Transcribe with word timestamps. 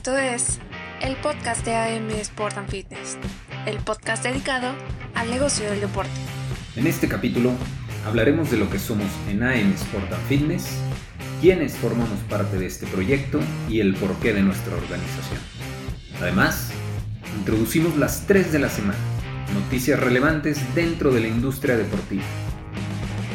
Esto 0.00 0.16
es 0.16 0.58
el 1.02 1.14
podcast 1.16 1.62
de 1.62 1.76
AM 1.76 2.08
Sport 2.08 2.56
and 2.56 2.70
Fitness, 2.70 3.18
el 3.66 3.76
podcast 3.80 4.24
dedicado 4.24 4.74
al 5.14 5.28
negocio 5.28 5.68
del 5.68 5.82
deporte. 5.82 6.10
En 6.74 6.86
este 6.86 7.06
capítulo 7.06 7.52
hablaremos 8.06 8.50
de 8.50 8.56
lo 8.56 8.70
que 8.70 8.78
somos 8.78 9.08
en 9.28 9.42
AM 9.42 9.74
Sport 9.74 10.10
and 10.10 10.26
Fitness, 10.26 10.68
quiénes 11.42 11.76
formamos 11.76 12.18
parte 12.30 12.56
de 12.56 12.64
este 12.64 12.86
proyecto 12.86 13.40
y 13.68 13.80
el 13.80 13.94
porqué 13.94 14.32
de 14.32 14.40
nuestra 14.40 14.74
organización. 14.74 15.38
Además, 16.18 16.70
introducimos 17.36 17.94
las 17.98 18.26
tres 18.26 18.52
de 18.52 18.58
la 18.58 18.70
semana, 18.70 18.96
noticias 19.52 20.00
relevantes 20.00 20.62
dentro 20.74 21.12
de 21.12 21.20
la 21.20 21.28
industria 21.28 21.76
deportiva. 21.76 22.24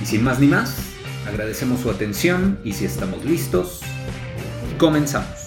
Y 0.02 0.08
sin 0.08 0.24
más 0.24 0.40
ni 0.40 0.48
más, 0.48 0.78
agradecemos 1.28 1.82
su 1.82 1.92
atención 1.92 2.60
y 2.64 2.74
si 2.74 2.86
estamos 2.86 3.24
listos, 3.24 3.82
comenzamos. 4.80 5.45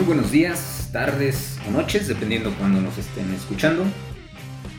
Muy 0.00 0.06
buenos 0.06 0.32
días, 0.32 0.88
tardes 0.94 1.58
o 1.68 1.70
noches, 1.70 2.08
dependiendo 2.08 2.54
cuando 2.58 2.80
nos 2.80 2.96
estén 2.96 3.30
escuchando. 3.34 3.84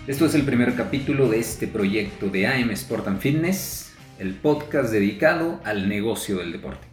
Esto 0.08 0.26
es 0.26 0.34
el 0.34 0.42
primer 0.42 0.74
capítulo 0.74 1.30
de 1.30 1.38
este 1.38 1.68
proyecto 1.68 2.30
de 2.30 2.48
AM 2.48 2.72
Sport 2.72 3.08
and 3.08 3.20
Fitness, 3.20 3.94
el 4.18 4.34
podcast 4.34 4.92
dedicado 4.92 5.60
al 5.64 5.88
negocio 5.88 6.40
del 6.40 6.52
deporte. 6.52 6.88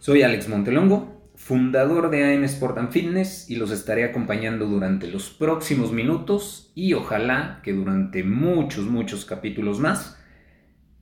Soy 0.00 0.22
Alex 0.22 0.48
Montelongo, 0.48 1.30
fundador 1.36 2.10
de 2.10 2.24
AM 2.24 2.42
Sport 2.42 2.78
and 2.78 2.90
Fitness 2.90 3.48
y 3.48 3.54
los 3.54 3.70
estaré 3.70 4.02
acompañando 4.02 4.66
durante 4.66 5.06
los 5.06 5.30
próximos 5.30 5.92
minutos 5.92 6.72
y 6.74 6.94
ojalá 6.94 7.60
que 7.62 7.72
durante 7.72 8.24
muchos, 8.24 8.86
muchos 8.86 9.24
capítulos 9.24 9.78
más 9.78 10.18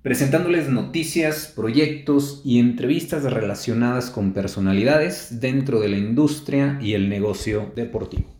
presentándoles 0.03 0.71
noticias, 0.71 1.53
proyectos 1.55 2.41
y 2.45 2.59
entrevistas 2.59 3.25
relacionadas 3.25 4.11
con 4.11 4.33
personalidades 4.33 5.41
dentro 5.41 5.81
de 5.81 5.89
la 5.89 5.99
industria 5.99 6.79
y 6.81 6.95
el 6.95 7.09
negocio 7.09 7.73
deportivo. 7.77 8.35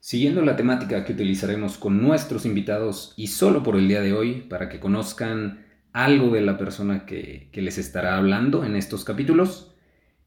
Siguiendo 0.00 0.40
la 0.40 0.56
temática 0.56 1.04
que 1.04 1.12
utilizaremos 1.12 1.76
con 1.76 2.02
nuestros 2.02 2.46
invitados 2.46 3.12
y 3.16 3.26
solo 3.26 3.62
por 3.62 3.76
el 3.76 3.88
día 3.88 4.00
de 4.00 4.14
hoy, 4.14 4.46
para 4.48 4.70
que 4.70 4.80
conozcan 4.80 5.66
algo 5.92 6.30
de 6.30 6.40
la 6.40 6.56
persona 6.56 7.04
que, 7.04 7.50
les 7.52 7.76
estará 7.76 8.16
hablando 8.16 8.64
en 8.64 8.74
estos 8.74 9.04
capítulos, 9.04 9.74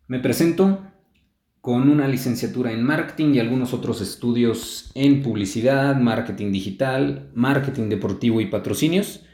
me 0.08 0.20
presento 0.20 0.86
con 1.62 1.90
una 1.90 2.08
licenciatura 2.08 2.72
en 2.72 2.84
marketing 2.84 3.34
y 3.34 3.40
algunos 3.40 3.74
otros 3.74 4.02
estudios 4.02 4.92
en 4.94 5.24
publicidad, 5.24 5.96
marketing 5.96 6.52
digital, 6.52 7.32
marketing 7.34 7.90
deportivo 7.90 8.42
y 8.42 8.48
patrocinios 8.48 9.26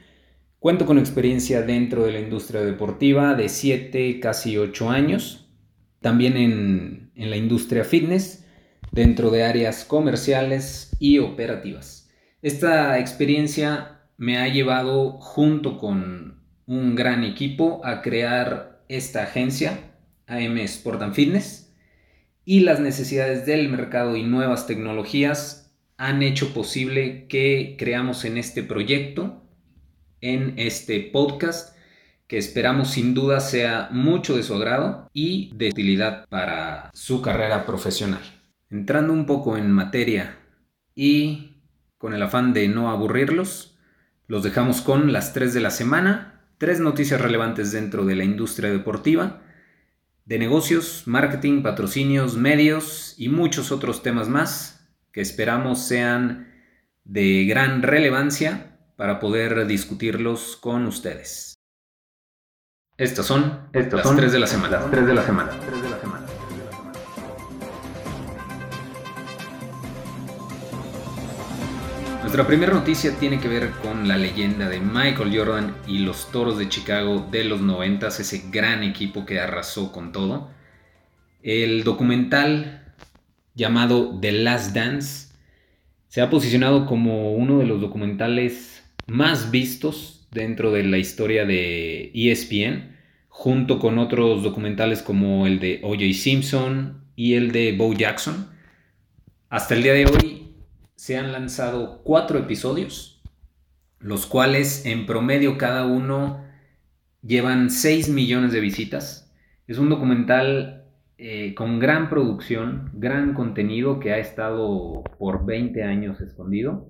Cuento 0.59 0.88
con 0.88 0.97
experiencia 0.97 1.61
dentro 1.61 2.03
de 2.03 2.13
la 2.13 2.19
industria 2.19 2.61
deportiva 2.61 3.36
de 3.36 3.47
7, 3.47 4.19
casi 4.19 4.58
8 4.58 4.89
años. 4.89 5.47
También 6.02 6.36
en, 6.36 7.11
la 7.16 7.38
industria 7.38 7.83
fitness, 7.83 8.44
dentro 8.91 9.30
de 9.30 9.44
áreas 9.44 9.86
comerciales 9.86 10.95
y 10.99 11.19
operativas. 11.19 12.09
Esta 12.41 12.97
experiencia 12.97 14.02
me 14.17 14.39
ha 14.39 14.47
llevado 14.47 15.19
junto 15.19 15.77
con 15.77 16.41
un 16.66 16.95
gran 16.95 17.23
equipo 17.23 17.86
a 17.86 18.02
crear 18.02 18.83
esta 18.89 19.23
agencia, 19.23 19.77
AM 20.25 20.58
Sport 20.58 21.03
and 21.03 21.14
Fitness, 21.14 21.71
y 22.45 22.61
las 22.61 22.80
necesidades 22.80 23.45
del 23.45 23.69
mercado 23.69 24.16
y 24.16 24.23
nuevas 24.23 24.66
tecnologías 24.66 25.76
han 25.98 26.23
hecho 26.23 26.52
posible 26.55 27.27
que 27.27 27.76
creamos 27.77 28.26
en 28.26 28.37
este 28.37 28.64
proyecto 28.64 29.46
en 30.22 30.54
este 30.58 31.00
podcast 31.02 31.78
que 32.28 32.38
esperamos 32.38 32.92
sin 32.92 33.14
duda 33.14 33.39
sea 33.39 33.89
mucho 33.92 34.36
de 34.36 34.44
su 34.44 34.54
agrado 34.54 35.10
y 35.14 35.52
de 35.55 35.70
utilidad 35.70 36.28
para 36.28 36.92
su 36.94 37.22
carrera 37.22 37.66
profesional. 37.66 38.22
Entrando 38.70 39.14
un 39.14 39.26
poco 39.26 39.58
en 39.58 39.72
materia 39.72 40.38
y 40.94 41.61
con 41.98 42.14
el 42.14 42.22
afán 42.22 42.54
de 42.54 42.67
no 42.67 42.92
aburrirlos, 42.92 43.77
los 44.27 44.44
dejamos 44.44 44.82
con 44.82 45.14
las 45.14 45.33
tres 45.33 45.54
de 45.54 45.61
la 45.61 45.72
semana, 45.72 46.44
tres 46.58 46.82
noticias 46.82 47.22
relevantes 47.22 47.72
dentro 47.72 48.06
de 48.06 48.16
la 48.16 48.26
industria 48.26 48.70
deportiva, 48.70 49.42
de 50.26 50.38
negocios, 50.38 51.04
marketing, 51.06 51.61
patrocinios, 51.61 52.36
medios 52.36 53.16
y 53.17 53.30
muchos 53.30 53.72
otros 53.72 54.04
temas 54.04 54.27
más 54.27 54.89
que 55.14 55.22
esperamos 55.22 55.88
sean 55.88 56.54
de 57.06 57.45
gran 57.45 57.82
relevancia 57.82 58.67
para 58.97 59.19
poder 59.19 59.65
discutirlos 59.67 60.58
con 60.58 60.85
ustedes. 60.87 61.53
Estas 62.97 63.27
son 63.27 63.69
Estas 63.71 64.03
las 64.03 64.15
tres 64.15 64.31
de 64.33 64.39
la 64.39 64.47
semana. 64.47 64.80
Las 64.80 64.91
tres 64.91 65.05
de 65.05 65.13
la 65.13 65.23
semana. 65.23 65.52
Nuestra 72.21 72.45
primera 72.45 72.73
noticia 72.73 73.15
tiene 73.17 73.39
que 73.39 73.47
ver 73.47 73.71
con 73.83 74.08
la 74.08 74.17
leyenda 74.17 74.67
de 74.67 74.81
Michael 74.81 75.31
Jordan 75.33 75.75
y 75.87 75.99
los 75.99 76.29
Toros 76.31 76.58
de 76.58 76.67
Chicago 76.67 77.25
de 77.31 77.45
los 77.45 77.61
90, 77.61 78.08
ese 78.08 78.49
gran 78.52 78.83
equipo 78.83 79.25
que 79.25 79.39
arrasó 79.39 79.91
con 79.91 80.11
todo. 80.11 80.49
El 81.41 81.83
documental 81.83 82.93
llamado 83.53 84.19
The 84.19 84.31
Last 84.33 84.75
Dance 84.75 85.33
se 86.08 86.21
ha 86.21 86.29
posicionado 86.29 86.85
como 86.85 87.31
uno 87.33 87.59
de 87.59 87.65
los 87.65 87.79
documentales 87.79 88.77
más 89.08 89.52
vistos 89.52 90.28
dentro 90.32 90.72
de 90.72 90.84
la 90.84 90.98
historia 90.98 91.45
de 91.45 92.12
ESPN, 92.14 92.95
junto 93.30 93.80
con 93.80 93.98
otros 93.98 94.44
documentales 94.44 95.02
como 95.02 95.48
el 95.48 95.60
de 95.60 95.80
O.J. 95.84 96.14
Simpson 96.14 97.06
y 97.16 97.36
el 97.36 97.52
de 97.52 97.76
Bo 97.78 97.94
Jackson. 97.94 98.50
Hasta 99.50 99.76
el 99.76 99.84
día 99.84 99.94
de 99.94 100.06
hoy 100.06 100.56
se 100.95 101.18
han 101.18 101.32
lanzado 101.32 102.02
cuatro 102.04 102.38
episodios, 102.38 103.22
los 104.00 104.26
cuales 104.26 104.86
en 104.86 105.06
promedio 105.06 105.58
cada 105.58 105.86
uno 105.86 106.44
llevan 107.22 107.70
6 107.70 108.10
millones 108.10 108.52
de 108.52 108.60
visitas. 108.60 109.34
Es 109.68 109.78
un 109.78 109.89
documental 109.89 110.86
eh, 111.18 111.54
con 111.56 111.80
gran 111.80 112.10
producción, 112.10 112.92
gran 112.94 113.34
contenido 113.34 114.00
que 114.00 114.12
ha 114.12 114.18
estado 114.18 115.04
por 115.18 115.45
20 115.45 115.84
años 115.84 116.20
escondido 116.20 116.89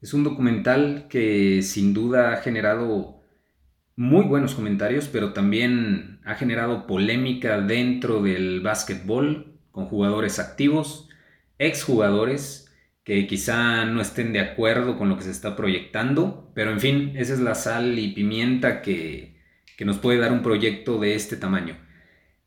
es 0.00 0.14
un 0.14 0.24
documental 0.24 1.06
que 1.08 1.62
sin 1.62 1.92
duda 1.92 2.32
ha 2.32 2.36
generado 2.36 3.18
muy 3.96 4.24
buenos 4.24 4.54
comentarios, 4.54 5.08
pero 5.08 5.32
también 5.32 6.20
ha 6.24 6.36
generado 6.36 6.86
polémica 6.86 7.60
dentro 7.60 8.22
del 8.22 8.60
básquetbol 8.60 9.58
con 9.72 9.86
jugadores 9.86 10.38
activos, 10.38 11.08
exjugadores 11.58 12.72
que 13.02 13.26
quizá 13.26 13.86
no 13.86 14.00
estén 14.00 14.32
de 14.32 14.40
acuerdo 14.40 14.96
con 14.98 15.08
lo 15.08 15.16
que 15.16 15.24
se 15.24 15.30
está 15.30 15.56
proyectando, 15.56 16.52
pero 16.54 16.70
en 16.70 16.78
fin, 16.78 17.12
esa 17.16 17.32
es 17.32 17.40
la 17.40 17.54
sal 17.54 17.98
y 17.98 18.12
pimienta 18.12 18.82
que, 18.82 19.36
nos 19.80 19.98
puede 19.98 20.18
dar 20.18 20.32
un 20.32 20.42
proyecto 20.42 20.98
de 20.98 21.14
este 21.14 21.36
tamaño. 21.36 21.76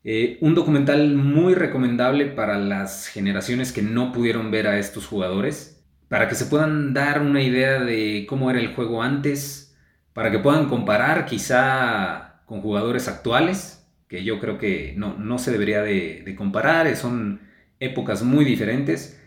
Eh, 0.04 0.38
un 0.40 0.54
documental 0.54 1.14
muy 1.16 1.54
recomendable 1.54 2.26
para 2.26 2.58
las 2.58 3.08
generaciones 3.08 3.72
que 3.72 3.82
no 3.82 4.12
pudieron 4.12 4.50
ver 4.50 4.66
a 4.66 4.78
estos 4.78 5.06
jugadores 5.06 5.81
para 6.12 6.28
que 6.28 6.34
se 6.34 6.44
puedan 6.44 6.92
dar 6.92 7.22
una 7.22 7.40
idea 7.40 7.80
de 7.80 8.26
cómo 8.28 8.50
era 8.50 8.60
el 8.60 8.74
juego 8.74 9.02
antes, 9.02 9.74
para 10.12 10.30
que 10.30 10.38
puedan 10.38 10.68
comparar 10.68 11.24
quizá 11.24 12.42
con 12.44 12.60
jugadores 12.60 13.08
actuales, 13.08 13.88
que 14.08 14.22
yo 14.22 14.38
creo 14.38 14.58
que 14.58 14.92
no, 14.94 15.38
se 15.38 15.50
debería 15.50 15.80
de, 15.80 16.34
comparar, 16.36 16.94
son 16.96 17.40
épocas 17.80 18.22
muy 18.22 18.44
diferentes, 18.44 19.18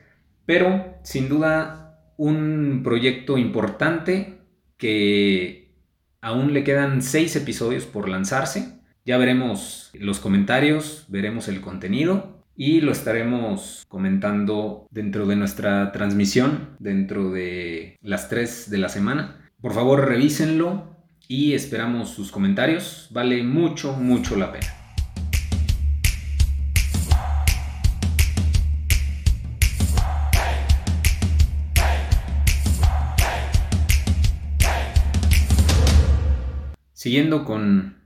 pero 0.45 0.99
sin 1.01 1.27
duda 1.27 2.03
un 2.17 2.81
proyecto 2.83 3.39
importante 3.39 4.41
que 4.77 5.73
aún 6.21 6.53
le 6.53 6.63
quedan 6.63 7.01
seis 7.01 7.35
episodios 7.35 7.85
por 7.87 8.07
lanzarse. 8.07 8.77
Ya 9.05 9.17
veremos 9.17 9.89
los 9.95 10.19
comentarios, 10.19 11.05
veremos 11.07 11.47
el 11.47 11.61
contenido 11.61 12.34
y 12.55 12.79
lo 12.81 12.91
estaremos 12.91 13.85
comentando 13.87 14.87
dentro 14.89 15.25
de 15.25 15.35
nuestra 15.35 15.91
transmisión, 15.91 16.75
dentro 16.79 17.31
de 17.31 17.97
las 18.01 18.29
3 18.29 18.69
de 18.69 18.77
la 18.77 18.89
semana. 18.89 19.49
Por 19.61 19.73
favor, 19.73 20.07
revísenlo 20.07 20.95
y 21.27 21.53
esperamos 21.53 22.09
sus 22.09 22.31
comentarios. 22.31 23.09
Vale 23.11 23.43
mucho, 23.43 23.93
mucho 23.93 24.35
la 24.37 24.51
pena. 24.51 24.67
Siguiendo 36.93 37.45
con 37.45 37.97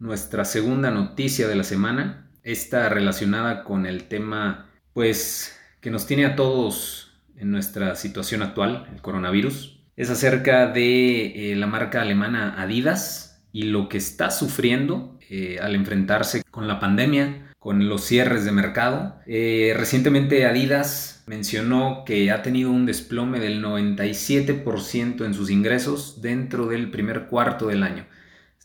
nuestra 0.00 0.44
segunda 0.44 0.90
noticia 0.90 1.46
de 1.46 1.54
la 1.54 1.62
semana, 1.62 2.27
esta 2.52 2.88
relacionada 2.88 3.62
con 3.62 3.84
el 3.84 4.04
tema, 4.04 4.70
pues, 4.94 5.58
que 5.80 5.90
nos 5.90 6.06
tiene 6.06 6.24
a 6.24 6.34
todos 6.34 7.20
en 7.36 7.50
nuestra 7.50 7.94
situación 7.94 8.42
actual, 8.42 8.88
el 8.92 9.02
coronavirus. 9.02 9.80
Es 9.96 10.08
acerca 10.10 10.66
de 10.66 11.52
eh, 11.52 11.56
la 11.56 11.66
marca 11.66 12.00
alemana 12.00 12.60
Adidas 12.60 13.44
y 13.52 13.64
lo 13.64 13.88
que 13.88 13.98
está 13.98 14.30
sufriendo 14.30 15.18
eh, 15.28 15.58
al 15.60 15.74
enfrentarse 15.74 16.42
con 16.50 16.66
la 16.66 16.80
pandemia, 16.80 17.52
con 17.58 17.86
los 17.86 18.04
cierres 18.04 18.46
de 18.46 18.52
mercado. 18.52 19.18
Eh, 19.26 19.74
recientemente 19.76 20.46
Adidas 20.46 21.24
mencionó 21.26 22.04
que 22.06 22.30
ha 22.30 22.42
tenido 22.42 22.70
un 22.70 22.86
desplome 22.86 23.40
del 23.40 23.62
97% 23.62 25.26
en 25.26 25.34
sus 25.34 25.50
ingresos 25.50 26.22
dentro 26.22 26.66
del 26.66 26.90
primer 26.90 27.26
cuarto 27.26 27.66
del 27.66 27.82
año. 27.82 28.06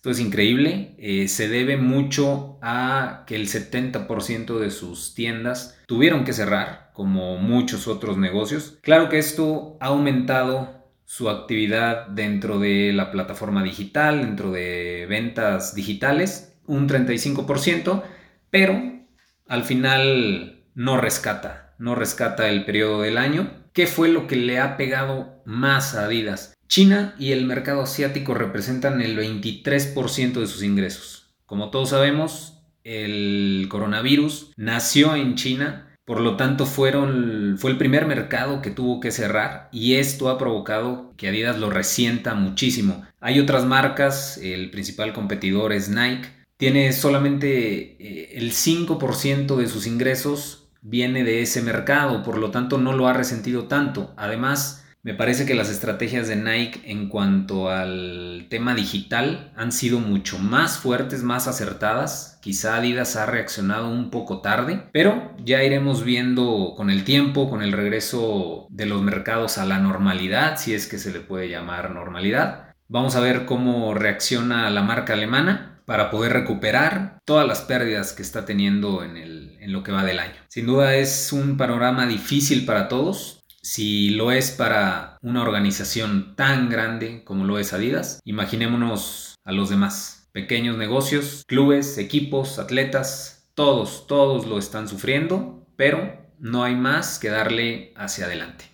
Esto 0.04 0.12
es 0.12 0.20
increíble, 0.20 0.96
eh, 0.98 1.30
se 1.30 1.48
debe 1.48 1.78
mucho 1.78 2.60
a 2.62 3.24
que 3.26 3.38
el 3.38 3.48
70% 3.48 4.60
de 4.60 4.70
sus 4.70 5.16
tiendas 5.16 5.80
tuvieron 5.88 6.26
que 6.26 6.34
cerrar, 6.34 6.92
como 6.92 7.38
muchos 7.38 7.88
otros 7.88 8.18
negocios. 8.18 8.80
Claro 8.82 9.08
que 9.08 9.18
esto 9.18 9.78
ha 9.80 9.86
aumentado 9.86 10.92
su 11.06 11.30
actividad 11.30 12.08
dentro 12.08 12.60
de 12.60 12.92
la 12.92 13.12
plataforma 13.12 13.64
digital, 13.64 14.20
dentro 14.20 14.52
de 14.52 15.06
ventas 15.08 15.74
digitales, 15.74 16.60
un 16.66 16.90
35%, 16.90 18.04
pero 18.50 19.06
al 19.48 19.64
final 19.64 20.66
no 20.76 20.98
rescata, 21.00 21.76
no 21.80 21.96
rescata 21.96 22.50
el 22.50 22.66
periodo 22.66 23.04
del 23.04 23.18
año. 23.18 23.54
¿Qué 23.72 23.88
fue 23.88 24.10
lo 24.10 24.28
que 24.28 24.36
le 24.36 24.60
ha 24.60 24.76
pegado 24.76 25.42
más 25.46 25.96
a 25.96 26.04
Adidas? 26.04 26.54
China 26.74 27.14
y 27.20 27.34
el 27.34 27.46
mercado 27.46 27.84
asiático 27.84 28.34
representan 28.34 29.00
el 29.00 29.16
23% 29.16 30.40
de 30.40 30.48
sus 30.48 30.64
ingresos. 30.64 31.28
Como 31.46 31.70
todos 31.70 31.90
sabemos, 31.90 32.64
el 32.84 33.68
coronavirus 33.70 34.54
nació 34.58 35.16
en 35.16 35.36
China, 35.36 35.96
por 36.04 36.20
lo 36.20 36.36
tanto 36.36 36.66
fueron, 36.66 37.58
fue 37.60 37.70
el 37.70 37.78
primer 37.78 38.08
mercado 38.08 38.64
que 38.64 38.72
tuvo 38.72 39.02
que 39.02 39.12
cerrar 39.12 39.70
y 39.72 39.98
esto 39.98 40.30
ha 40.30 40.40
provocado 40.40 41.14
que 41.16 41.28
Adidas 41.28 41.60
lo 41.60 41.70
resienta 41.70 42.34
muchísimo. 42.34 43.06
Hay 43.20 43.40
otras 43.40 43.66
marcas, 43.66 44.40
el 44.40 44.72
principal 44.72 45.14
competidor 45.14 45.74
es 45.74 45.90
Nike, 45.90 46.28
tiene 46.58 46.92
solamente 46.92 47.98
eh, 48.00 48.32
el 48.34 48.52
5% 48.52 49.58
de 49.58 49.68
sus 49.68 49.86
ingresos 49.86 50.72
viene 50.82 51.24
de 51.24 51.44
ese 51.44 51.62
mercado, 51.62 52.24
por 52.24 52.40
lo 52.40 52.50
tanto 52.50 52.80
no 52.80 52.94
lo 52.94 53.08
ha 53.08 53.14
resentido 53.14 53.66
tanto. 53.66 54.16
Además, 54.18 54.83
me 55.04 55.14
parece 55.14 55.46
que 55.46 55.54
las 55.54 55.70
estrategias 55.70 56.30
de 56.30 56.38
Nike 56.38 56.82
en 56.86 57.10
cuanto 57.10 57.70
al 57.70 58.48
tema 58.50 58.74
digital 58.74 59.52
han 59.58 59.74
sido 59.74 60.00
mucho 60.00 60.40
más 60.40 60.78
fuertes, 60.78 61.24
más 61.24 61.50
acertadas. 61.50 62.40
Quizá 62.42 62.78
Adidas 62.78 63.18
ha 63.18 63.26
reaccionado 63.26 63.90
un 63.90 64.10
poco 64.10 64.40
tarde, 64.40 64.84
pero 64.94 65.36
ya 65.44 65.62
iremos 65.62 66.06
viendo 66.06 66.74
con 66.78 66.90
el 66.90 67.04
tiempo, 67.04 67.50
con 67.50 67.62
el 67.62 67.74
regreso 67.74 68.66
de 68.70 68.86
los 68.86 69.02
mercados 69.02 69.58
a 69.58 69.66
la 69.66 69.78
normalidad, 69.78 70.58
si 70.58 70.74
es 70.74 70.88
que 70.88 70.98
se 70.98 71.12
le 71.12 71.20
puede 71.20 71.50
llamar 71.50 71.92
normalidad. 71.92 72.74
Vamos 72.88 73.18
a 73.18 73.20
ver 73.20 73.46
cómo 73.46 73.94
reacciona 73.94 74.70
la 74.70 74.84
marca 74.84 75.14
alemana 75.14 75.82
para 75.86 76.10
poder 76.12 76.32
recuperar 76.32 77.20
todas 77.26 77.46
las 77.46 77.62
pérdidas 77.62 78.14
que 78.14 78.22
está 78.22 78.46
teniendo 78.46 79.04
en, 79.04 79.44
lo 79.72 79.84
que 79.84 79.92
va 79.92 80.06
del 80.06 80.20
año. 80.20 80.36
Sin 80.50 80.66
duda 80.66 80.96
es 80.96 81.34
un 81.34 81.58
panorama 81.58 82.06
difícil 82.06 82.66
para 82.66 82.88
todos 82.88 83.43
si 83.64 84.10
lo 84.10 84.32
es 84.32 84.52
para 84.52 85.18
una 85.22 85.42
organización 85.42 86.36
tan 86.36 86.70
grande 86.70 87.24
como 87.24 87.46
lo 87.46 87.58
es 87.58 87.74
Adidas, 87.74 88.20
imaginémonos 88.26 89.36
a 89.46 89.52
los 89.54 89.70
demás. 89.70 90.30
Pequeños 90.34 90.78
negocios, 90.78 91.44
clubes, 91.48 91.98
equipos, 91.98 92.60
atletas, 92.60 93.50
todos, 93.54 94.06
todos 94.08 94.46
lo 94.46 94.58
están 94.58 94.88
sufriendo, 94.88 95.66
pero 95.78 96.18
no 96.40 96.64
hay 96.64 96.76
más 96.76 97.20
que 97.20 97.30
darle 97.30 97.94
hacia 97.96 98.26
adelante. 98.26 98.73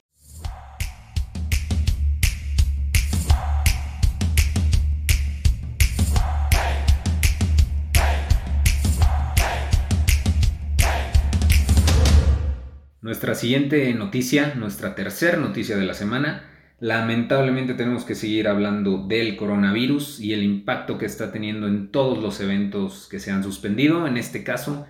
Nuestra 13.10 13.34
siguiente 13.34 13.92
noticia, 13.96 14.54
nuestra 14.54 14.94
tercera 14.94 15.36
noticia 15.36 15.76
de 15.76 15.84
la 15.84 15.96
semana, 15.96 16.48
lamentablemente 16.80 17.74
tenemos 17.74 18.06
que 18.06 18.14
seguir 18.14 18.48
hablando 18.48 19.08
del 19.08 19.36
coronavirus 19.36 20.20
y 20.20 20.34
el 20.34 20.44
impacto 20.44 21.00
que 21.00 21.08
está 21.08 21.32
teniendo 21.32 21.68
en 21.68 21.90
todos 21.90 22.20
los 22.20 22.40
eventos 22.40 23.08
que 23.10 23.18
se 23.18 23.32
han 23.32 23.44
suspendido, 23.44 24.06
en 24.06 24.18
este 24.18 24.44
caso 24.44 24.86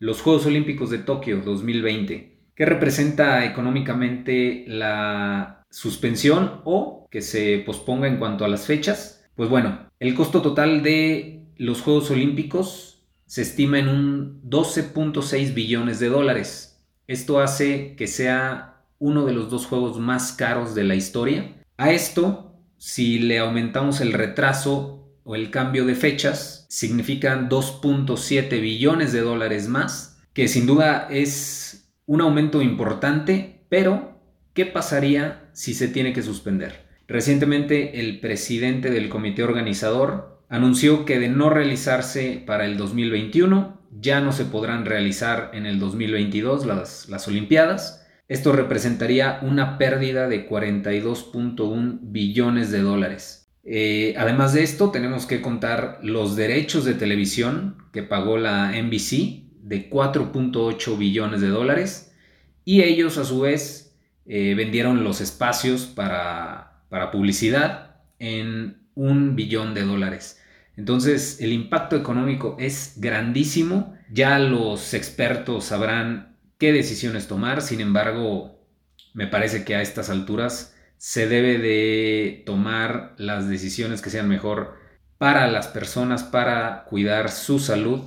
los 0.00 0.20
Juegos 0.20 0.46
Olímpicos 0.46 0.90
de 0.90 0.98
Tokio 0.98 1.42
2020, 1.42 2.40
que 2.56 2.66
representa 2.66 3.44
económicamente 3.44 4.64
la 4.66 5.62
suspensión 5.70 6.62
o 6.64 7.06
que 7.08 7.22
se 7.22 7.62
posponga 7.64 8.08
en 8.08 8.16
cuanto 8.16 8.44
a 8.44 8.48
las 8.48 8.66
fechas. 8.66 9.24
Pues 9.36 9.48
bueno, 9.48 9.88
el 10.00 10.16
costo 10.16 10.42
total 10.42 10.82
de 10.82 11.44
los 11.56 11.82
Juegos 11.82 12.10
Olímpicos 12.10 13.06
se 13.26 13.42
estima 13.42 13.78
en 13.78 13.88
un 13.88 14.42
12.6 14.42 15.54
billones 15.54 16.00
de 16.00 16.08
dólares, 16.08 16.69
esto 17.10 17.40
hace 17.40 17.96
que 17.96 18.06
sea 18.06 18.84
uno 19.00 19.26
de 19.26 19.32
los 19.32 19.50
dos 19.50 19.66
juegos 19.66 19.98
más 19.98 20.30
caros 20.30 20.76
de 20.76 20.84
la 20.84 20.94
historia. 20.94 21.56
A 21.76 21.90
esto, 21.90 22.54
si 22.76 23.18
le 23.18 23.40
aumentamos 23.40 24.00
el 24.00 24.12
retraso 24.12 25.12
o 25.24 25.34
el 25.34 25.50
cambio 25.50 25.84
de 25.86 25.96
fechas, 25.96 26.66
significan 26.68 27.48
2.7 27.48 28.60
billones 28.60 29.12
de 29.12 29.22
dólares 29.22 29.66
más, 29.66 30.22
que 30.32 30.46
sin 30.46 30.66
duda 30.66 31.08
es 31.10 31.92
un 32.06 32.20
aumento 32.20 32.62
importante, 32.62 33.64
pero 33.68 34.20
¿qué 34.54 34.64
pasaría 34.64 35.50
si 35.52 35.74
se 35.74 35.88
tiene 35.88 36.12
que 36.12 36.22
suspender? 36.22 36.86
Recientemente 37.08 37.98
el 37.98 38.20
presidente 38.20 38.88
del 38.92 39.08
comité 39.08 39.42
organizador 39.42 40.44
anunció 40.48 41.04
que 41.04 41.18
de 41.18 41.28
no 41.28 41.50
realizarse 41.50 42.40
para 42.46 42.66
el 42.66 42.76
2021, 42.76 43.79
ya 43.90 44.20
no 44.20 44.32
se 44.32 44.44
podrán 44.44 44.86
realizar 44.86 45.50
en 45.52 45.66
el 45.66 45.78
2022 45.78 46.66
las, 46.66 47.08
las 47.08 47.26
Olimpiadas. 47.28 48.06
Esto 48.28 48.52
representaría 48.52 49.40
una 49.42 49.78
pérdida 49.78 50.28
de 50.28 50.48
42.1 50.48 51.98
billones 52.02 52.70
de 52.70 52.80
dólares. 52.80 53.40
Eh, 53.64 54.14
además 54.16 54.54
de 54.54 54.62
esto, 54.62 54.90
tenemos 54.90 55.26
que 55.26 55.40
contar 55.40 55.98
los 56.02 56.36
derechos 56.36 56.84
de 56.84 56.94
televisión 56.94 57.76
que 57.92 58.02
pagó 58.02 58.38
la 58.38 58.72
NBC 58.72 59.50
de 59.62 59.90
4.8 59.90 60.96
billones 60.96 61.40
de 61.40 61.48
dólares 61.48 62.14
y 62.64 62.82
ellos 62.82 63.18
a 63.18 63.24
su 63.24 63.40
vez 63.40 63.96
eh, 64.26 64.54
vendieron 64.56 65.04
los 65.04 65.20
espacios 65.20 65.86
para, 65.86 66.84
para 66.88 67.10
publicidad 67.10 67.96
en 68.18 68.78
un 68.94 69.36
billón 69.36 69.74
de 69.74 69.82
dólares. 69.82 70.39
Entonces, 70.80 71.42
el 71.42 71.52
impacto 71.52 71.94
económico 71.94 72.56
es 72.58 72.94
grandísimo. 72.96 73.98
Ya 74.10 74.38
los 74.38 74.94
expertos 74.94 75.66
sabrán 75.66 76.38
qué 76.56 76.72
decisiones 76.72 77.28
tomar. 77.28 77.60
Sin 77.60 77.82
embargo, 77.82 78.66
me 79.12 79.26
parece 79.26 79.62
que 79.62 79.74
a 79.74 79.82
estas 79.82 80.08
alturas 80.08 80.74
se 80.96 81.28
debe 81.28 81.58
de 81.58 82.42
tomar 82.46 83.14
las 83.18 83.46
decisiones 83.46 84.00
que 84.00 84.08
sean 84.08 84.26
mejor 84.26 84.78
para 85.18 85.48
las 85.48 85.68
personas, 85.68 86.24
para 86.24 86.84
cuidar 86.84 87.30
su 87.30 87.58
salud. 87.58 88.00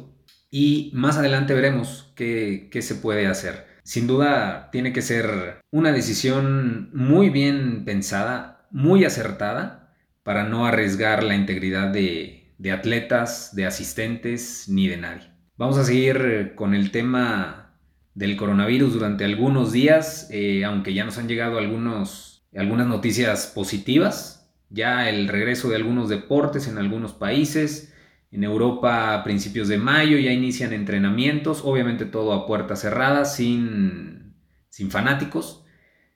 Y 0.49 0.89
más 0.95 1.17
adelante 1.17 1.53
veremos 1.53 2.11
qué, 2.15 2.69
qué 2.71 2.81
se 2.81 2.95
puede 2.95 3.27
hacer. 3.27 3.67
Sin 3.83 4.07
duda 4.07 4.71
tiene 4.71 4.93
que 4.93 5.03
ser 5.03 5.61
una 5.69 5.91
decisión 5.91 6.89
muy 6.91 7.29
bien 7.29 7.85
pensada, 7.85 8.65
muy 8.71 9.05
acertada, 9.05 9.93
para 10.23 10.43
no 10.45 10.65
arriesgar 10.65 11.21
la 11.21 11.35
integridad 11.35 11.89
de, 11.89 12.42
de 12.57 12.71
atletas, 12.71 13.55
de 13.55 13.65
asistentes, 13.65 14.65
ni 14.69 14.87
de 14.87 14.97
nadie. 14.97 15.29
Vamos 15.57 15.77
a 15.77 15.83
seguir 15.83 16.17
eh, 16.23 16.55
con 16.55 16.73
el 16.73 16.91
tema 16.91 17.75
del 18.15 18.37
coronavirus 18.37 18.93
durante 18.93 19.25
algunos 19.25 19.71
días, 19.71 20.27
eh, 20.31 20.65
aunque 20.65 20.93
ya 20.93 21.05
nos 21.05 21.17
han 21.17 21.27
llegado 21.27 21.57
algunas 21.57 22.41
noticias 22.53 23.47
positivas, 23.47 24.51
ya 24.69 25.09
el 25.09 25.27
regreso 25.27 25.69
de 25.69 25.75
algunos 25.75 26.09
deportes 26.09 26.67
en 26.67 26.77
algunos 26.77 27.13
países, 27.13 27.93
en 28.31 28.43
Europa 28.43 29.13
a 29.13 29.23
principios 29.23 29.67
de 29.67 29.77
mayo 29.77 30.17
ya 30.17 30.31
inician 30.31 30.73
entrenamientos, 30.73 31.61
obviamente 31.63 32.05
todo 32.05 32.33
a 32.33 32.47
puertas 32.47 32.81
cerradas, 32.81 33.35
sin, 33.35 34.33
sin 34.69 34.89
fanáticos, 34.89 35.63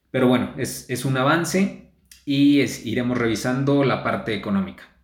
pero 0.10 0.28
bueno, 0.28 0.54
es, 0.58 1.06
un 1.06 1.16
avance 1.16 1.92
y 2.26 2.62
iremos 2.90 3.20
revisando 3.20 3.84
la 3.84 4.04
parte 4.04 4.34
económica. 4.34 4.97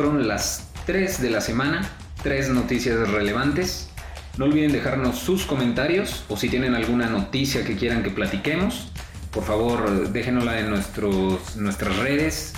Fueron 0.00 0.26
las 0.26 0.72
tres 0.86 1.20
de 1.20 1.28
la 1.28 1.42
semana, 1.42 1.86
tres 2.22 2.48
noticias 2.48 3.06
relevantes. 3.10 3.90
No 4.38 4.46
olviden 4.46 4.72
dejarnos 4.72 5.18
sus 5.18 5.44
comentarios 5.44 6.24
o 6.30 6.38
si 6.38 6.48
tienen 6.48 6.74
alguna 6.74 7.10
noticia 7.10 7.66
que 7.66 7.76
quieran 7.76 8.02
que 8.02 8.08
platiquemos. 8.08 8.90
por 9.30 9.44
favor 9.44 10.08
déjenosla 10.10 10.58
en 10.60 10.70
nuestros, 10.70 11.54
nuestras 11.56 11.98
redes, 11.98 12.54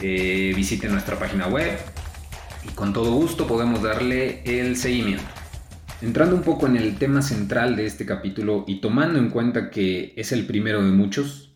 eh, 0.00 0.52
visiten 0.54 0.92
nuestra 0.92 1.18
página 1.18 1.46
web 1.46 1.78
y 2.62 2.74
con 2.74 2.92
todo 2.92 3.10
gusto 3.12 3.46
podemos 3.46 3.82
darle 3.82 4.42
el 4.44 4.76
seguimiento. 4.76 5.24
Entrando 6.02 6.36
un 6.36 6.42
poco 6.42 6.66
en 6.66 6.76
el 6.76 6.98
tema 6.98 7.22
central 7.22 7.74
de 7.74 7.86
este 7.86 8.04
capítulo 8.04 8.66
y 8.66 8.82
tomando 8.82 9.18
en 9.18 9.30
cuenta 9.30 9.70
que 9.70 10.12
es 10.18 10.30
el 10.32 10.44
primero 10.44 10.84
de 10.84 10.90
muchos, 10.90 11.54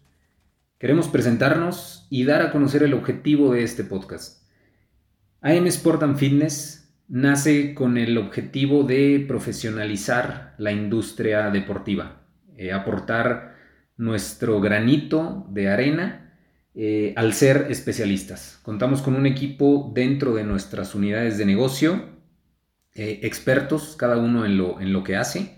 queremos 0.78 1.08
presentarnos 1.08 2.06
y 2.08 2.24
dar 2.24 2.40
a 2.40 2.52
conocer 2.52 2.82
el 2.84 2.94
objetivo 2.94 3.52
de 3.52 3.64
este 3.64 3.84
podcast. 3.84 4.35
AM 5.42 5.66
Sport 5.66 6.02
and 6.02 6.16
Fitness 6.16 6.94
nace 7.08 7.74
con 7.74 7.98
el 7.98 8.18
objetivo 8.18 8.82
de 8.82 9.24
profesionalizar 9.28 10.54
la 10.58 10.72
industria 10.72 11.50
deportiva, 11.50 12.22
eh, 12.56 12.72
aportar 12.72 13.54
nuestro 13.96 14.60
granito 14.60 15.46
de 15.50 15.68
arena 15.68 16.34
eh, 16.74 17.12
al 17.16 17.32
ser 17.32 17.66
especialistas. 17.70 18.58
Contamos 18.62 19.02
con 19.02 19.14
un 19.14 19.26
equipo 19.26 19.92
dentro 19.94 20.34
de 20.34 20.44
nuestras 20.44 20.94
unidades 20.94 21.38
de 21.38 21.46
negocio 21.46 22.16
eh, 22.94 23.20
expertos, 23.22 23.94
cada 23.96 24.16
uno 24.16 24.44
en 24.46 24.56
lo, 24.56 24.80
en 24.80 24.92
lo 24.92 25.04
que 25.04 25.16
hace. 25.16 25.56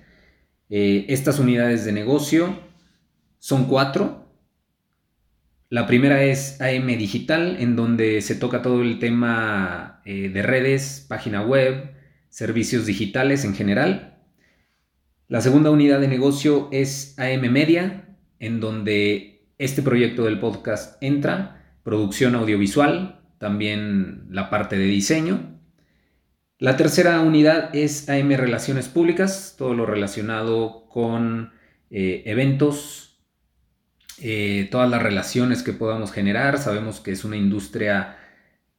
Estas 0.71 1.39
unidades 1.39 1.87
de 1.87 1.93
negocio 1.93 2.55
son 3.39 3.69
cuatro. 3.69 4.28
La 5.71 5.87
primera 5.87 6.25
es 6.25 6.59
AM 6.63 6.87
Digital, 6.87 7.59
en 7.61 7.77
donde 7.77 8.23
se 8.23 8.35
toca 8.35 8.63
todo 8.63 8.81
el 8.81 8.99
tema 8.99 10.01
eh, 10.07 10.31
de 10.31 10.41
redes, 10.41 11.05
página 11.07 11.43
web, 11.43 11.93
servicios 12.31 12.87
digitales 12.87 13.45
en 13.45 13.55
general. 13.55 14.17
La 15.27 15.43
segunda 15.43 15.71
unidad 15.71 16.01
de 16.01 16.09
negocio 16.09 16.71
es 16.73 17.19
AM 17.19 17.53
Media, 17.53 18.17
en 18.39 18.61
donde 18.61 19.47
este 19.59 19.83
proyecto 19.83 20.25
del 20.25 20.39
podcast 20.41 20.97
entra, 21.03 21.77
producción 21.83 22.35
audiovisual, 22.35 23.21
también 23.37 24.25
la 24.31 24.49
parte 24.49 24.79
de 24.79 24.87
diseño. 24.87 25.61
La 26.59 26.79
tercera 26.79 27.21
unidad 27.21 27.77
es 27.77 28.09
AM 28.09 28.31
Relaciones 28.31 28.89
Públicas, 28.89 29.55
todo 29.59 29.75
lo 29.75 29.85
relacionado 29.85 30.87
con 30.89 31.53
eh, 31.91 32.23
eventos, 32.25 33.08
eh, 34.23 34.69
todas 34.71 34.91
las 34.91 35.03
relaciones 35.03 35.63
que 35.63 35.73
podamos 35.73 36.13
generar. 36.13 36.59
Sabemos 36.59 37.01
que 37.01 37.13
es 37.13 37.25
una 37.25 37.37
industria 37.37 38.17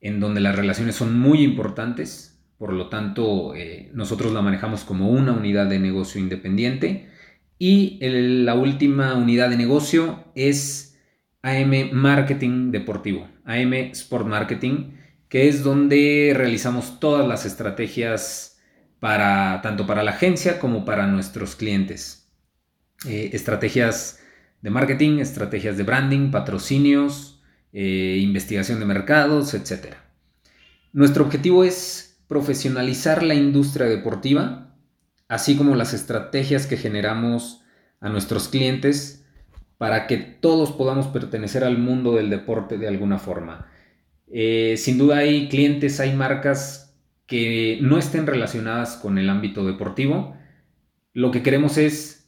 en 0.01 0.19
donde 0.19 0.41
las 0.41 0.55
relaciones 0.55 0.95
son 0.95 1.17
muy 1.17 1.41
importantes, 1.43 2.39
por 2.57 2.73
lo 2.73 2.89
tanto 2.89 3.55
eh, 3.55 3.89
nosotros 3.93 4.33
la 4.33 4.41
manejamos 4.41 4.83
como 4.83 5.09
una 5.09 5.33
unidad 5.33 5.67
de 5.67 5.79
negocio 5.79 6.19
independiente. 6.21 7.09
Y 7.57 7.99
la 8.01 8.55
última 8.55 9.15
unidad 9.15 9.49
de 9.49 9.57
negocio 9.57 10.23
es 10.33 10.97
AM 11.41 11.91
Marketing 11.91 12.71
Deportivo, 12.71 13.27
AM 13.43 13.73
Sport 13.73 14.27
Marketing 14.27 14.99
que 15.29 15.47
es 15.47 15.63
donde 15.63 16.33
realizamos 16.35 16.99
todas 16.99 17.25
las 17.27 17.45
estrategias 17.45 18.59
para 18.99 19.61
tanto 19.61 19.85
para 19.85 20.03
la 20.03 20.11
agencia 20.11 20.59
como 20.59 20.83
para 20.83 21.07
nuestros 21.07 21.55
clientes. 21.55 22.29
Eh, 23.07 23.29
estrategias 23.31 24.18
de 24.61 24.69
marketing, 24.69 25.19
estrategias 25.19 25.77
de 25.77 25.83
branding, 25.83 26.31
patrocinios, 26.31 27.41
eh, 27.71 28.19
investigación 28.21 28.79
de 28.79 28.85
mercados, 28.85 29.53
etc. 29.53 29.95
Nuestro 30.91 31.25
objetivo 31.25 31.63
es 31.63 32.21
profesionalizar 32.27 33.23
la 33.23 33.35
industria 33.35 33.87
deportiva, 33.87 34.75
así 35.27 35.55
como 35.55 35.75
las 35.75 35.93
estrategias 35.93 36.67
que 36.67 36.77
generamos 36.77 37.61
a 37.99 38.09
nuestros 38.09 38.47
clientes 38.47 39.25
para 39.77 40.07
que 40.07 40.17
todos 40.17 40.71
podamos 40.71 41.07
pertenecer 41.07 41.63
al 41.63 41.77
mundo 41.77 42.15
del 42.15 42.29
deporte 42.29 42.77
de 42.77 42.87
alguna 42.87 43.17
forma. 43.17 43.67
Eh, 44.27 44.75
sin 44.77 44.97
duda 44.97 45.17
hay 45.17 45.47
clientes, 45.47 45.99
hay 45.99 46.13
marcas 46.13 46.97
que 47.25 47.79
no 47.81 47.97
estén 47.97 48.27
relacionadas 48.27 48.97
con 48.97 49.17
el 49.17 49.29
ámbito 49.29 49.65
deportivo. 49.65 50.35
Lo 51.13 51.31
que 51.31 51.43
queremos 51.43 51.77
es 51.77 52.18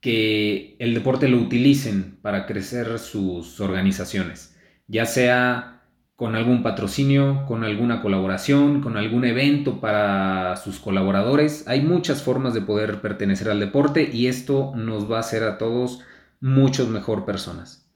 que 0.00 0.76
el 0.78 0.94
deporte 0.94 1.28
lo 1.28 1.38
utilicen 1.38 2.18
para 2.22 2.46
crecer 2.46 2.98
sus 2.98 3.60
organizaciones, 3.60 4.56
ya 4.86 5.06
sea 5.06 5.76
con 6.16 6.34
algún 6.34 6.62
patrocinio, 6.62 7.44
con 7.46 7.62
alguna 7.62 8.00
colaboración, 8.00 8.80
con 8.80 8.96
algún 8.96 9.26
evento 9.26 9.80
para 9.80 10.56
sus 10.56 10.78
colaboradores. 10.78 11.68
Hay 11.68 11.82
muchas 11.82 12.22
formas 12.22 12.54
de 12.54 12.62
poder 12.62 13.02
pertenecer 13.02 13.50
al 13.50 13.60
deporte 13.60 14.08
y 14.10 14.26
esto 14.26 14.72
nos 14.74 15.10
va 15.10 15.18
a 15.18 15.20
hacer 15.20 15.42
a 15.42 15.58
todos 15.58 16.00
muchos 16.40 16.88
mejor 16.88 17.26
personas. 17.26 17.90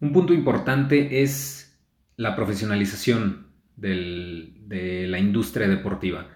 Un 0.00 0.12
punto 0.12 0.32
importante 0.32 1.22
es 1.22 1.80
la 2.16 2.36
profesionalización 2.36 3.48
de 3.76 5.06
la 5.08 5.18
industria 5.18 5.68
deportiva. 5.68 6.28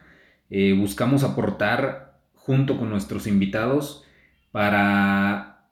Eh, 0.50 0.72
buscamos 0.72 1.22
aportar 1.22 2.20
junto 2.34 2.76
con 2.78 2.90
nuestros 2.90 3.26
invitados 3.26 4.03
para 4.54 5.66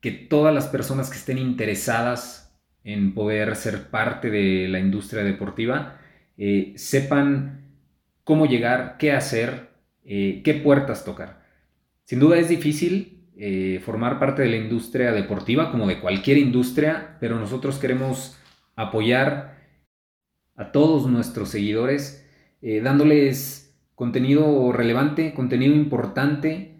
que 0.00 0.10
todas 0.10 0.52
las 0.52 0.66
personas 0.66 1.08
que 1.08 1.18
estén 1.18 1.38
interesadas 1.38 2.52
en 2.82 3.14
poder 3.14 3.54
ser 3.54 3.90
parte 3.90 4.28
de 4.28 4.66
la 4.66 4.80
industria 4.80 5.22
deportiva 5.22 6.00
eh, 6.36 6.72
sepan 6.74 7.76
cómo 8.24 8.46
llegar, 8.46 8.96
qué 8.98 9.12
hacer, 9.12 9.68
eh, 10.04 10.42
qué 10.44 10.54
puertas 10.54 11.04
tocar. 11.04 11.44
Sin 12.06 12.18
duda 12.18 12.36
es 12.36 12.48
difícil 12.48 13.12
formar 13.84 14.18
parte 14.18 14.42
de 14.42 14.48
la 14.48 14.56
industria 14.56 15.12
deportiva 15.12 15.70
como 15.70 15.86
de 15.86 16.00
cualquier 16.00 16.38
industria, 16.38 17.16
pero 17.20 17.38
nosotros 17.38 17.78
queremos 17.78 18.36
apoyar 18.74 19.60
a 20.56 20.72
todos 20.72 21.08
nuestros 21.08 21.50
seguidores, 21.50 22.28
eh, 22.62 22.80
dándoles 22.80 23.78
contenido 23.94 24.72
relevante, 24.72 25.34
contenido 25.34 25.72
importante 25.72 26.73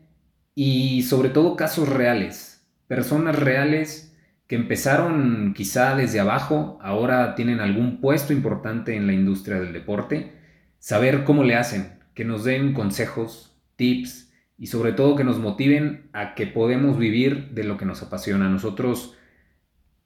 y 0.54 1.02
sobre 1.02 1.28
todo 1.28 1.56
casos 1.56 1.88
reales, 1.88 2.66
personas 2.86 3.38
reales 3.38 4.14
que 4.46 4.56
empezaron 4.56 5.54
quizá 5.56 5.96
desde 5.96 6.20
abajo, 6.20 6.78
ahora 6.82 7.34
tienen 7.34 7.60
algún 7.60 8.00
puesto 8.00 8.32
importante 8.32 8.94
en 8.94 9.06
la 9.06 9.12
industria 9.12 9.58
del 9.60 9.72
deporte, 9.72 10.32
saber 10.78 11.24
cómo 11.24 11.44
le 11.44 11.56
hacen, 11.56 11.98
que 12.14 12.24
nos 12.24 12.44
den 12.44 12.74
consejos, 12.74 13.56
tips 13.76 14.32
y 14.58 14.68
sobre 14.68 14.92
todo 14.92 15.16
que 15.16 15.24
nos 15.24 15.38
motiven 15.38 16.08
a 16.12 16.34
que 16.34 16.46
podemos 16.46 16.98
vivir 16.98 17.50
de 17.50 17.64
lo 17.64 17.76
que 17.76 17.86
nos 17.86 18.02
apasiona. 18.02 18.48
Nosotros 18.48 19.16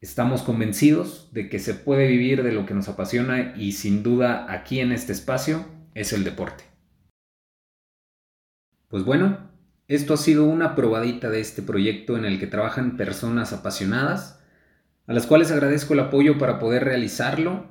Estamos 0.01 0.43
convencidos 0.43 1.29
de 1.33 1.49
que 1.49 1.59
se 1.59 1.75
puede 1.75 2.07
vivir 2.07 2.45
de 2.45 2.53
lo 2.53 2.67
que 2.67 2.75
nos 2.75 2.89
apasiona 2.89 3.55
y 3.57 3.73
sin 3.73 4.05
duda 4.05 4.47
aquí 4.49 4.79
en 4.79 4.93
este 4.93 5.13
espacio 5.13 5.67
es 5.95 6.13
el 6.13 6.23
deporte. 6.23 6.63
Pues 8.87 9.05
bueno, 9.05 9.48
esto 9.89 10.15
ha 10.15 10.19
sido 10.19 10.45
una 10.45 10.75
probadita 10.75 11.31
de 11.31 11.41
este 11.41 11.63
proyecto 11.63 12.17
en 12.17 12.25
el 12.25 12.39
que 12.39 12.47
trabajan 12.47 12.97
personas 12.97 13.53
apasionadas, 13.53 14.41
a 15.07 15.15
las 15.15 15.27
cuales 15.27 15.51
agradezco 15.51 15.95
el 15.95 16.01
apoyo 16.01 16.39
para 16.39 16.59
poder 16.59 16.85
realizarlo, 16.85 17.67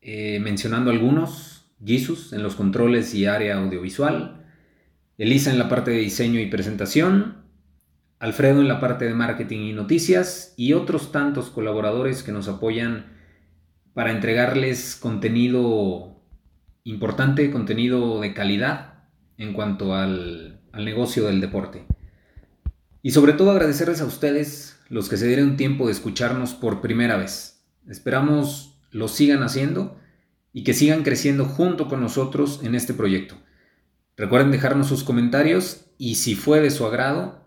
eh, 0.00 0.40
mencionando 0.40 0.90
algunos, 0.90 1.70
Jesus 1.84 2.32
en 2.32 2.42
los 2.42 2.56
controles 2.56 3.14
y 3.14 3.26
área 3.26 3.58
audiovisual, 3.58 4.46
Elisa 5.18 5.50
en 5.50 5.58
la 5.58 5.68
parte 5.68 5.90
de 5.90 5.98
diseño 5.98 6.40
y 6.40 6.46
presentación, 6.46 7.38
Alfredo 8.20 8.60
en 8.60 8.66
la 8.66 8.80
parte 8.80 9.04
de 9.04 9.14
marketing 9.14 9.60
y 9.60 9.72
noticias 9.72 10.52
y 10.56 10.72
otros 10.72 11.12
tantos 11.12 11.50
colaboradores 11.50 12.24
que 12.24 12.32
nos 12.32 12.48
apoyan 12.48 13.12
para 13.94 14.10
entregarles 14.10 14.96
contenido 14.96 16.20
importante, 16.82 17.50
contenido 17.52 18.20
de 18.20 18.34
calidad 18.34 19.04
en 19.36 19.52
cuanto 19.52 19.94
al, 20.72 20.84
negocio 20.84 21.26
del 21.26 21.40
deporte. 21.40 21.86
Y 23.02 23.12
sobre 23.12 23.32
todo 23.32 23.50
agradecerles 23.50 24.00
a 24.00 24.06
ustedes 24.06 24.78
los 24.88 25.08
que 25.08 25.16
se 25.16 25.26
dieron 25.26 25.56
tiempo 25.56 25.86
de 25.86 25.92
escucharnos 25.92 26.54
por 26.54 26.80
primera 26.80 27.16
vez. 27.16 27.64
Esperamos 27.88 28.80
lo 28.90 29.08
sigan 29.08 29.42
haciendo 29.42 29.98
y 30.52 30.64
que 30.64 30.74
sigan 30.74 31.02
creciendo 31.02 31.44
junto 31.44 31.88
con 31.88 32.00
nosotros 32.00 32.60
en 32.62 32.74
este 32.74 32.94
proyecto. 32.94 33.36
Recuerden 34.16 34.50
dejarnos 34.50 34.88
sus 34.88 35.04
comentarios 35.04 35.86
y 35.96 36.16
si 36.16 36.34
fue 36.34 36.60
de 36.60 36.70
su 36.70 36.84
agrado, 36.86 37.44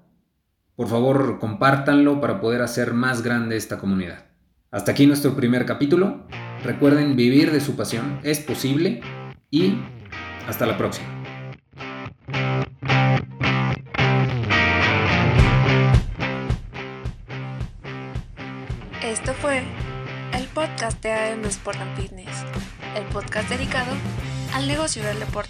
por 0.75 0.88
favor, 0.88 1.38
compártanlo 1.40 2.22
para 2.22 2.40
poder 2.40 2.62
hacer 2.62 2.94
más 2.94 3.22
grande 3.22 3.58
esta 3.58 3.78
comunidad. 3.78 4.25
Hasta 4.72 4.94
aquí 4.94 5.06
nuestro 5.06 5.36
primer 5.36 5.66
capítulo. 5.66 6.25
Recuerden 6.63 7.16
vivir 7.16 7.51
de 7.51 7.60
su 7.60 7.75
pasión, 7.75 8.20
es 8.24 8.40
posible 8.40 9.01
y 9.50 9.75
hasta 10.48 10.66
la 10.66 10.78
próxima. 10.78 11.21
Esto 19.01 19.34
fue 19.34 19.63
el 20.34 20.46
podcast 20.53 21.01
de 21.01 21.12
AM 21.12 21.43
Sport 21.46 21.79
and 21.79 21.98
Fitness, 21.98 22.46
el 22.96 23.03
podcast 23.05 23.50
dedicado 23.50 23.91
al 24.53 24.67
negocio 24.67 25.03
del 25.03 25.20
deporte. 25.20 25.41